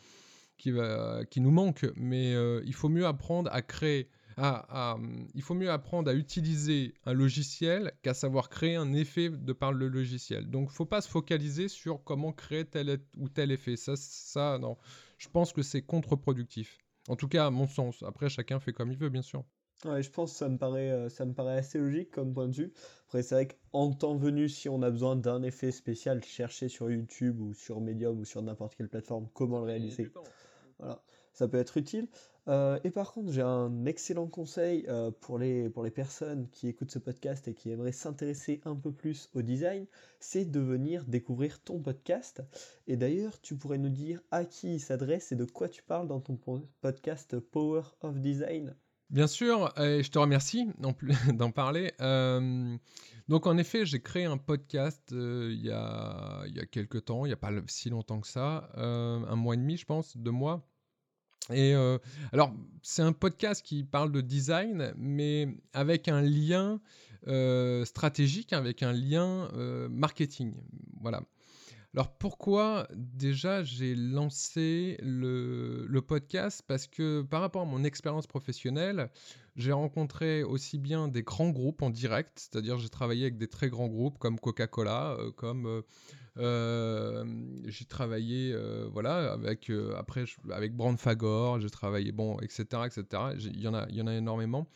[0.57, 5.55] qui va, qui nous manque, mais euh, il faut mieux apprendre à créer il faut
[5.55, 10.49] mieux apprendre à utiliser un logiciel qu'à savoir créer un effet de par le logiciel.
[10.49, 13.75] Donc, faut pas se focaliser sur comment créer tel ou tel effet.
[13.75, 14.77] Ça, ça, non.
[15.17, 16.77] Je pense que c'est contre-productif.
[17.07, 18.03] En tout cas, à mon sens.
[18.03, 19.43] Après, chacun fait comme il veut, bien sûr.
[19.85, 22.47] Ouais, je pense que ça me paraît, euh, ça me paraît assez logique comme point
[22.47, 22.73] de vue.
[23.05, 26.89] Après, c'est vrai qu'en temps venu, si on a besoin d'un effet spécial, chercher sur
[26.89, 30.11] YouTube ou sur Medium ou sur n'importe quelle plateforme comment le réaliser?
[30.79, 32.07] Voilà, ça peut être utile.
[32.47, 36.67] Euh, et par contre, j'ai un excellent conseil euh, pour, les, pour les personnes qui
[36.67, 39.85] écoutent ce podcast et qui aimeraient s'intéresser un peu plus au design,
[40.19, 42.41] c'est de venir découvrir ton podcast.
[42.87, 46.07] Et d'ailleurs, tu pourrais nous dire à qui il s'adresse et de quoi tu parles
[46.07, 46.39] dans ton
[46.81, 48.75] podcast Power of Design.
[49.09, 50.67] Bien sûr, et je te remercie
[51.33, 51.93] d'en parler.
[52.01, 52.77] Euh,
[53.29, 57.25] donc en effet, j'ai créé un podcast il, y a, il y a quelques temps,
[57.25, 60.31] il n'y a pas si longtemps que ça, un mois et demi je pense, deux
[60.31, 60.67] mois.
[61.51, 61.97] Et euh,
[62.33, 66.79] alors, c'est un podcast qui parle de design, mais avec un lien
[67.27, 70.53] euh, stratégique, avec un lien euh, marketing.
[71.01, 71.21] Voilà.
[71.93, 76.61] Alors pourquoi déjà j'ai lancé le, le, podcast?
[76.67, 79.09] Parce que par rapport à mon expérience professionnelle,
[79.55, 83.69] j'ai rencontré aussi bien des grands groupes en direct, c'est-à-dire j'ai travaillé avec des très
[83.69, 85.81] grands groupes comme Coca-Cola, comme
[86.37, 93.23] j'ai travaillé, euh, voilà, avec euh, après avec Brandfagor, j'ai travaillé, bon, etc., etc.
[93.39, 94.67] Il y en a, il y en a énormément.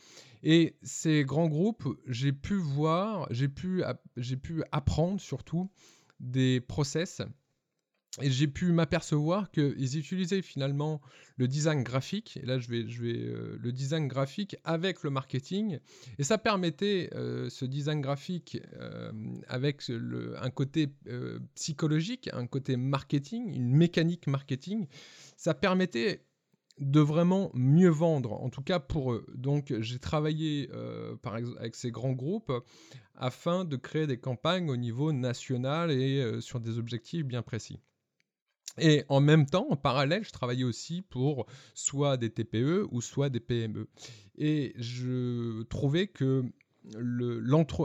[0.42, 3.82] Et ces grands groupes, j'ai pu voir, j'ai pu,
[4.16, 5.70] j'ai pu apprendre surtout
[6.18, 7.22] des process
[8.20, 11.00] et j'ai pu m'apercevoir qu'ils utilisaient finalement
[11.38, 15.78] le design graphique, et là je vais, euh, le design graphique avec le marketing,
[16.18, 19.12] et ça permettait euh, ce design graphique euh,
[19.48, 20.92] avec un côté
[21.54, 24.88] psychologique, un côté marketing, une mécanique marketing,
[25.38, 26.26] ça permettait
[26.78, 29.26] de vraiment mieux vendre, en tout cas pour eux.
[29.34, 30.70] Donc j'ai travaillé
[31.58, 32.52] avec ces grands groupes
[33.14, 37.80] afin de créer des campagnes au niveau national et sur des objectifs bien précis.
[38.78, 43.28] Et en même temps, en parallèle, je travaillais aussi pour soit des TPE ou soit
[43.28, 43.88] des PME.
[44.38, 46.44] Et je trouvais que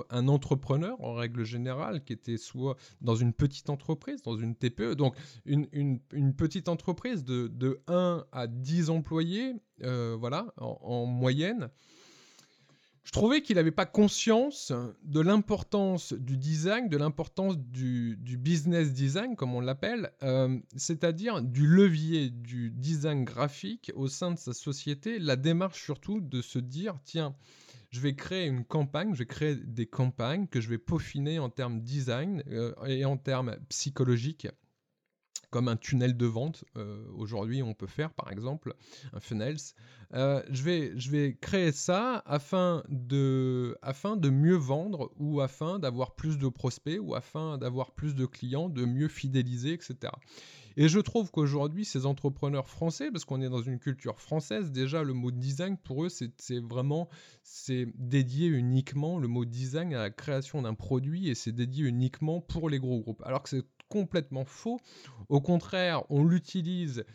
[0.09, 4.95] un entrepreneur, en règle générale, qui était soit dans une petite entreprise, dans une TPE,
[4.95, 5.67] donc une,
[6.11, 11.69] une, petite entreprise de, de, 1 à 10 employés, euh, voilà, en, moyenne,
[13.07, 19.37] je trouvais qu'il n'avait pas conscience de l'importance du design, de l'importance du, business design,
[19.37, 25.19] comme on l'appelle, euh, c'est-à-dire du levier du design graphique au sein de sa société,
[25.19, 27.33] la démarche surtout de se dire, tiens,
[27.91, 31.49] je vais créer une campagne, je vais créer des campagnes que je vais peaufiner en
[31.49, 34.49] termes design euh, et en termes psychologiques
[35.49, 36.65] comme un tunnel de vente.
[36.75, 38.75] Euh, aujourd'hui, on peut faire par exemple
[39.13, 39.57] un funnels.
[40.13, 40.63] Euh, je,
[41.09, 46.99] vais, créer ça afin de, afin de mieux vendre ou afin d'avoir plus de prospects
[47.01, 50.11] ou afin d'avoir plus de clients, de mieux fidéliser, etc.
[50.79, 55.03] Et je trouve qu'aujourd'hui, ces entrepreneurs français, parce qu'on est dans une culture française, déjà
[55.03, 57.09] le mot design, pour eux, c'est vraiment,
[57.43, 62.41] c'est dédié uniquement, le mot design à la création d'un produit et c'est dédié uniquement
[62.41, 63.23] pour les gros groupes.
[63.25, 64.79] Alors que c'est complètement faux.
[65.29, 67.05] Au contraire, on l'utilise.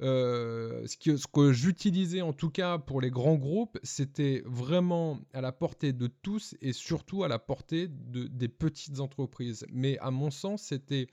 [0.00, 5.52] Euh, ce, que, j'utilisais en tout cas pour les grands groupes, c'était vraiment à la
[5.52, 9.64] portée de tous et surtout à la portée de, des petites entreprises.
[9.70, 11.06] Mais à mon sens, c'était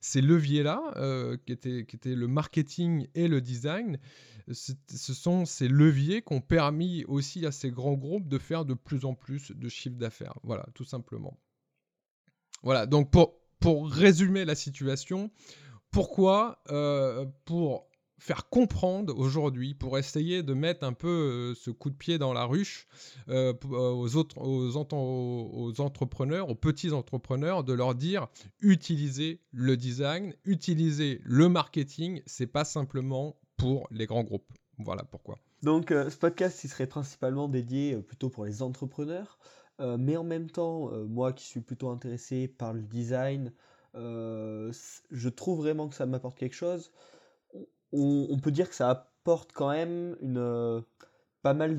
[0.00, 3.98] ces leviers-là, euh, qui, étaient, qui étaient le marketing et le design,
[4.50, 8.74] ce sont ces leviers qui ont permis aussi à ces grands groupes de faire de
[8.74, 10.34] plus en plus de chiffre d'affaires.
[10.42, 11.38] Voilà, tout simplement.
[12.62, 15.30] Voilà, donc pour, pour résumer la situation,
[15.92, 17.86] pourquoi euh, Pour
[18.18, 22.32] faire comprendre aujourd'hui, pour essayer de mettre un peu euh, ce coup de pied dans
[22.32, 22.86] la ruche
[23.28, 28.26] euh, aux, autres, aux, entrepreneurs, aux petits entrepreneurs, de leur dire
[28.60, 34.52] utilisez le design, utilisez le marketing, c'est pas simplement pour les grands groupes.
[34.78, 35.38] Voilà pourquoi.
[35.62, 39.38] Donc ce podcast, serait principalement dédié plutôt pour les entrepreneurs.
[39.80, 43.52] Euh, mais en même temps, euh, moi qui suis plutôt intéressé par le design,
[43.94, 44.72] euh,
[45.10, 46.92] je trouve vraiment que ça m'apporte quelque chose.
[47.92, 50.82] On, peut dire que ça apporte quand même une,
[51.42, 51.78] pas mal,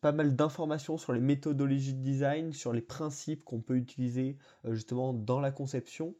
[0.00, 5.12] pas mal d'informations sur les méthodologies de design, sur les principes qu'on peut utiliser justement
[5.12, 6.14] dans la conception.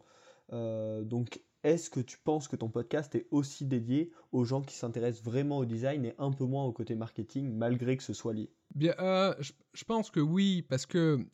[0.51, 5.23] donc est-ce que tu penses que ton podcast est aussi dédié aux gens qui s'intéressent
[5.25, 8.51] vraiment au design et un peu moins au côté marketing, malgré que ce soit lié?
[8.75, 9.35] Bien, euh,
[9.73, 11.27] je, pense que oui, parce que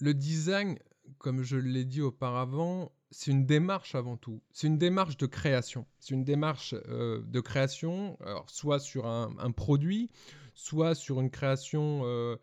[0.00, 0.78] le design,
[1.18, 4.40] comme je l'ai dit auparavant, c'est une démarche avant tout.
[4.52, 5.86] C'est une démarche de création.
[5.98, 10.10] C'est une démarche euh, de création, soit sur un, produit,
[10.54, 12.36] soit sur une création euh,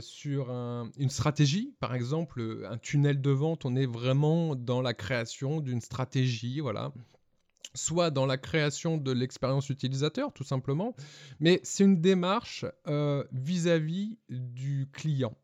[0.00, 5.60] sur une stratégie, par exemple, un tunnel de vente, on est vraiment dans la création
[5.60, 6.92] d'une stratégie, voilà
[7.74, 10.94] soit dans la création de l'expérience utilisateur, tout simplement,
[11.38, 15.36] mais c'est une démarche euh, vis-à-vis du client.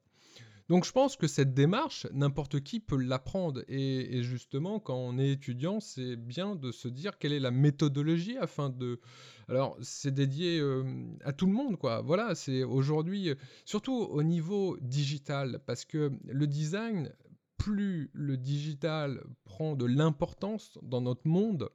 [0.68, 3.62] Donc je pense que cette démarche, n'importe qui peut l'apprendre.
[3.68, 8.36] Et, justement, quand on est étudiant, c'est bien de se dire quelle est la méthodologie
[8.36, 9.00] afin de...
[9.48, 10.82] Alors c'est dédié euh,
[11.24, 12.02] à tout le monde, quoi.
[12.02, 13.32] Voilà, c'est aujourd'hui,
[13.64, 17.12] surtout au niveau digital, parce que le design,
[17.58, 21.70] plus le digital prend de l'importance dans notre monde,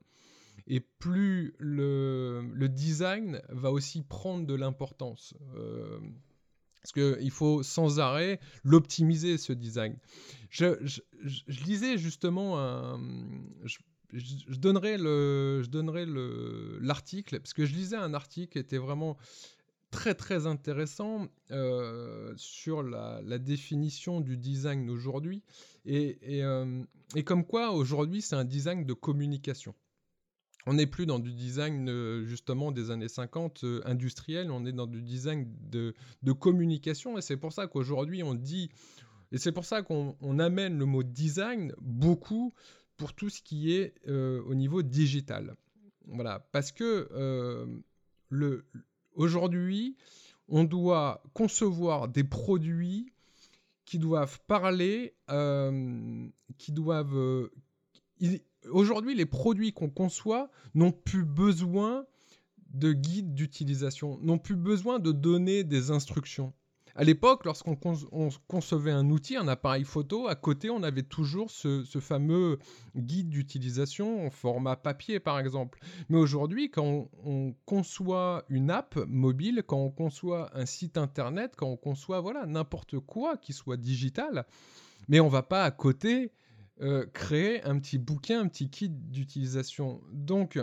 [0.68, 5.34] et plus le, design va aussi prendre de l'importance.
[5.56, 6.00] Euh,
[6.82, 9.98] parce qu'il faut sans arrêt l'optimiser, ce design.
[10.50, 11.02] Je,
[11.66, 13.00] lisais justement un...
[14.14, 16.06] Je, donnerai le, je donnerai
[16.82, 19.18] l'article parce que je lisais un article qui était vraiment
[19.92, 25.44] très très intéressant euh, sur la, définition du design aujourd'hui
[25.86, 26.84] et, euh,
[27.16, 29.76] et comme quoi aujourd'hui c'est un design de communication
[30.66, 34.72] on n'est plus dans du design euh, justement des années 50 euh, industriel, on est
[34.72, 35.94] dans du design de,
[36.34, 37.18] communication.
[37.18, 38.70] Et c'est pour ça qu'aujourd'hui on dit,
[39.32, 42.54] et c'est pour ça qu'on amène le mot design beaucoup
[42.98, 45.56] pour tout ce qui est euh, au niveau digital.
[46.08, 47.08] Voilà, parce que
[48.30, 48.66] le,
[49.14, 49.96] aujourd'hui
[50.48, 53.12] on doit concevoir des produits
[53.86, 55.14] qui doivent parler,
[56.58, 57.50] qui doivent
[58.70, 62.06] aujourd'hui, les produits qu'on conçoit n'ont plus besoin
[62.74, 66.54] de guides d'utilisation, n'ont plus besoin de donner des instructions.
[66.96, 67.78] À l'époque, lorsqu'on
[68.48, 72.60] concevait un outil, un appareil photo, à côté, on avait toujours ce, fameux
[72.96, 75.80] guide d'utilisation en format papier, par exemple.
[76.10, 81.68] Mais aujourd'hui, quand on, conçoit une app mobile, quand on conçoit un site internet, quand
[81.68, 84.46] on conçoit voilà n'importe quoi qui soit digital,
[85.08, 86.32] mais on va pas à côté
[86.82, 90.02] euh, créer un petit bouquin, un petit kit d'utilisation.
[90.12, 90.60] Donc,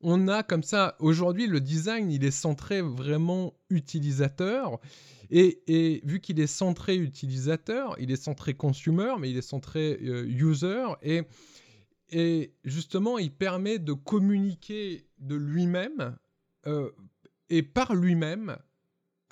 [0.00, 4.80] on a comme ça, aujourd'hui, le design, il est centré vraiment utilisateur.
[5.30, 10.26] Et, vu qu'il est centré utilisateur, il est centré consumer, mais il est centré euh,
[10.26, 10.84] user.
[11.02, 11.22] Et,
[12.10, 16.16] et, justement, il permet de communiquer de lui-même
[16.66, 16.90] euh,
[17.48, 18.56] et par lui-même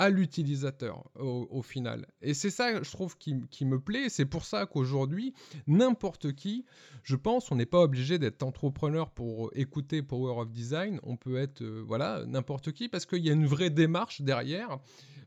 [0.00, 2.06] à l'utilisateur au, final.
[2.22, 4.08] Et c'est ça, je trouve, qui, qui me plaît.
[4.08, 5.34] C'est pour ça qu'aujourd'hui,
[5.66, 6.64] n'importe qui,
[7.02, 11.00] je pense, on n'est pas obligé d'être entrepreneur pour écouter Power of Design.
[11.02, 14.78] On peut être, euh, voilà, n'importe qui, parce qu'il y a une vraie démarche derrière.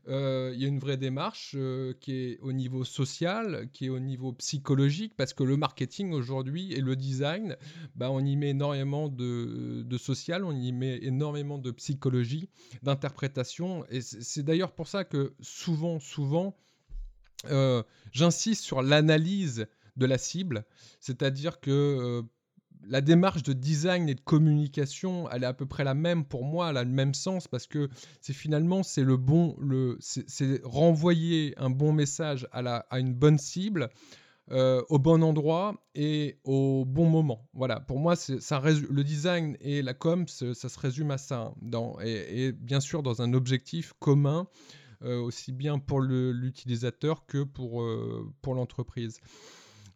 [0.08, 3.88] Euh, il y a une vraie démarche euh, qui est au niveau social, qui est
[3.88, 7.56] au niveau psychologique, parce que le marketing aujourd'hui et le design,
[7.94, 12.50] bah, on y met énormément de, de, social, on y met énormément de psychologie,
[12.82, 13.86] d'interprétation.
[13.88, 16.54] Et c'est d'ailleurs pour ça que souvent, souvent,
[17.50, 17.82] euh,
[18.12, 20.64] j'insiste sur l'analyse de la cible,
[21.00, 22.24] c'est-à-dire que
[22.88, 26.44] la démarche de design et de communication, elle est à peu près la même pour
[26.44, 27.88] moi, elle a le même sens parce que
[28.20, 33.14] c'est finalement c'est le bon, le, c'est renvoyer un bon message à, la, à une
[33.14, 33.90] bonne cible.
[34.50, 37.48] Euh, au bon endroit et au bon moment.
[37.54, 41.92] Voilà, pour moi, ça le design et la com, ça se résume à ça, hein,
[42.04, 44.46] et, bien sûr dans un objectif commun,
[45.02, 49.18] euh, aussi bien pour l'utilisateur que pour, euh, pour l'entreprise.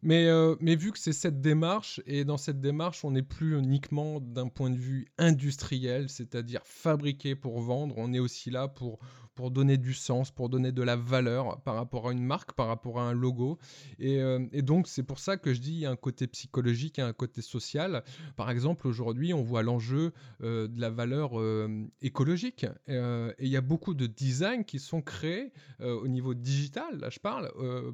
[0.01, 3.57] Mais, euh, mais vu que c'est cette démarche, et dans cette démarche, on n'est plus
[3.57, 8.99] uniquement d'un point de vue industriel, c'est-à-dire fabriquer pour vendre, on est aussi là pour,
[9.39, 12.67] pour donner du sens, pour donner de la valeur par rapport à une marque, par
[12.67, 13.57] rapport à un logo.
[13.97, 16.99] Et, euh, donc, c'est pour ça que je dis il y a un côté psychologique
[16.99, 18.03] et un côté social.
[18.35, 20.11] Par exemple, aujourd'hui, on voit l'enjeu
[20.43, 22.65] euh, de la valeur euh, écologique.
[22.89, 27.19] et il y a beaucoup de designs qui sont créés au niveau digital, là je
[27.19, 27.49] parle,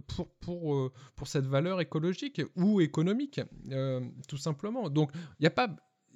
[0.07, 3.39] pour, pour, pour cette valeur écologique ou économique,
[4.27, 4.89] tout simplement.
[4.89, 5.67] Donc, il a.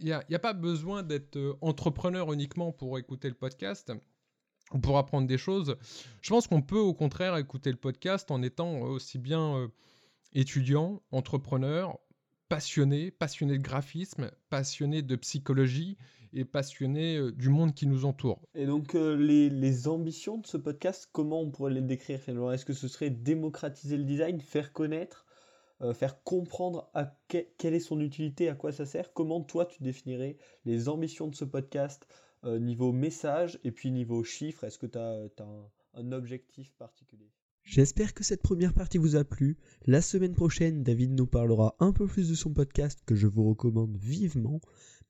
[0.01, 3.91] Il n'y a, a, pas besoin d'être entrepreneur uniquement pour écouter le podcast
[4.77, 5.75] pour apprendre des choses.
[6.21, 9.67] Je pense qu'on peut au contraire écouter le podcast en étant aussi bien euh,
[10.33, 11.97] étudiant, entrepreneur,
[12.49, 15.97] passionné, passionné de graphisme, passionné de psychologie
[16.33, 18.39] et passionné euh, du monde qui nous entoure.
[18.53, 22.65] Et donc euh, les, ambitions de ce podcast, comment on pourrait les décrire finalement Est-ce
[22.65, 25.25] que ce serait démocratiser le design, faire connaître,
[25.93, 29.13] faire comprendre à quelle est son utilité, à quoi ça sert?
[29.13, 34.23] Comment toi tu définirais les ambitions de ce podcast euh, niveau message et puis niveau
[34.23, 35.29] chiffres, est-ce que tu as,
[35.93, 37.31] un, objectif particulier?
[37.63, 39.57] J'espère que cette première partie vous a plu.
[39.85, 43.47] La semaine prochaine, David nous parlera un peu plus de son podcast que je vous
[43.47, 44.61] recommande vivement,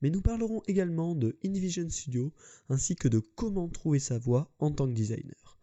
[0.02, 2.32] mais nous parlerons également de InVision Studio
[2.68, 5.58] ainsi que de comment trouver sa voix en tant que designer.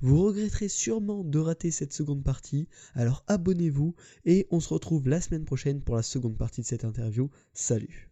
[0.00, 3.94] Vous regretterez sûrement de rater cette seconde partie, alors abonnez-vous
[4.24, 7.30] et on se retrouve la semaine prochaine pour la seconde partie de cette interview.
[7.54, 8.11] Salut